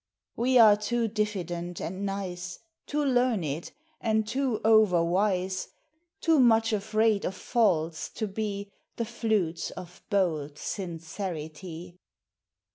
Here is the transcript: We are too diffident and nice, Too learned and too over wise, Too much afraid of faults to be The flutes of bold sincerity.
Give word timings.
We 0.35 0.57
are 0.57 0.75
too 0.75 1.07
diffident 1.07 1.79
and 1.79 2.03
nice, 2.07 2.57
Too 2.87 3.05
learned 3.05 3.71
and 3.99 4.27
too 4.27 4.59
over 4.65 5.03
wise, 5.03 5.67
Too 6.21 6.39
much 6.39 6.73
afraid 6.73 7.23
of 7.23 7.35
faults 7.35 8.09
to 8.15 8.25
be 8.25 8.71
The 8.95 9.05
flutes 9.05 9.69
of 9.69 10.01
bold 10.09 10.57
sincerity. 10.57 11.99